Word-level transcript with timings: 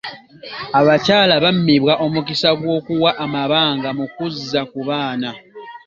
Abakyala 0.79 1.33
bammibwa 1.43 1.93
omukisa 2.05 2.49
gw'okuwa 2.59 3.11
amabanga 3.25 3.89
mu 3.97 4.05
kuzza 4.13 4.61
ku 4.71 4.79
baana. 4.87 5.29